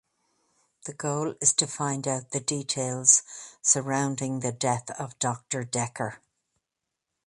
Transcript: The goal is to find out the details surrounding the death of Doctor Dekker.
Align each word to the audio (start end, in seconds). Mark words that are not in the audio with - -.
The 0.87 0.93
goal 0.95 1.35
is 1.41 1.53
to 1.53 1.67
find 1.67 2.07
out 2.07 2.31
the 2.31 2.39
details 2.39 3.21
surrounding 3.61 4.39
the 4.39 4.51
death 4.51 4.89
of 4.99 5.19
Doctor 5.19 5.63
Dekker. 5.63 6.17